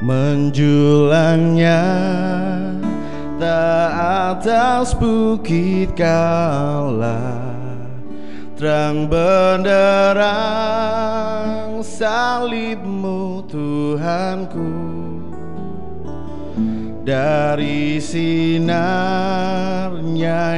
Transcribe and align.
Menjulangnya 0.00 1.80
tak 3.40 3.92
atas 4.36 4.92
bukit 4.92 5.96
kalah, 5.96 7.48
Terang 8.60 9.08
benderang 9.08 10.20
salibmu 11.80 13.40
Tuhanku. 13.48 15.29
Dari 17.10 17.98
sinarnya 17.98 18.78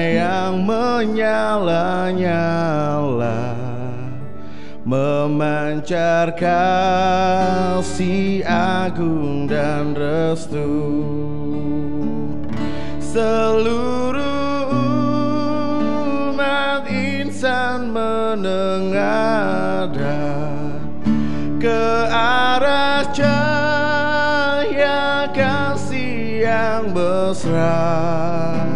yang 0.05 0.69
menyala-nyala 0.69 3.57
Memancar 4.85 6.37
kasih 6.37 8.45
agung 8.45 9.49
dan 9.49 9.97
restu. 9.97 11.01
Seluruh 13.01 14.69
umat 16.37 16.85
insan 16.85 17.97
menengada 17.97 19.01
Ke 21.57 22.13
arah 22.13 23.09
cahaya 23.17 25.33
kasih 25.33 25.72
yang 26.43 26.91
besar. 26.91 28.67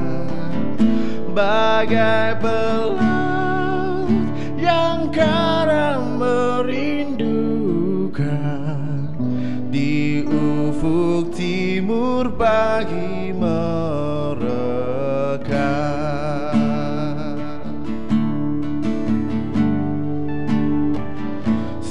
Bagai 1.36 2.41
pelaut 2.41 4.09
yang 4.56 5.12
karam 5.12 6.17
merindukan 6.17 7.44
Di 9.69 10.25
ufuk 10.25 11.37
timur 11.37 12.33
pagi 12.41 13.17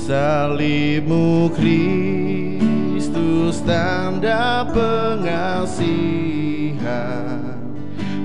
Salibmu 0.05 1.49
Kristus 3.45 3.61
tanda 3.61 4.65
pengasihan 4.73 5.85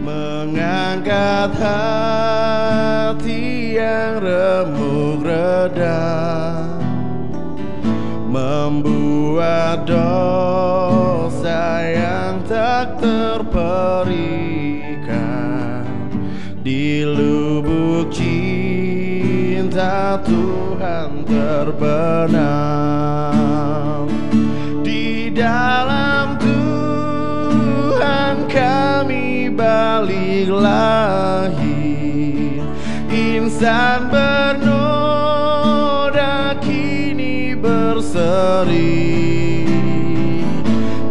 Mengangkat 0.01 1.53
hati 1.61 3.77
yang 3.77 4.25
remuk 4.25 5.21
redam 5.21 6.81
Membuat 8.33 9.85
dosa 9.85 11.85
yang 11.85 12.41
tak 12.49 12.97
terperikan 13.05 14.09
Di 16.65 17.05
lubuk 17.05 18.09
cinta 18.09 20.17
Tuhan 20.25 21.29
terbenam 21.29 22.90
balik 29.61 30.49
lahir. 30.49 31.61
Insan 33.13 34.09
bernoda 34.09 35.37
kini 36.65 37.53
berseri. 37.53 39.21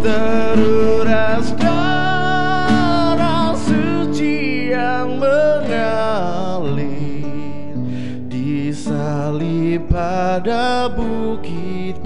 Teruras 0.01 1.53
darah 1.61 3.53
suci 3.53 4.73
yang 4.73 5.21
mengalir. 5.21 6.89
Disalib 8.25 9.85
pada 9.93 10.89
bukit 10.89 12.01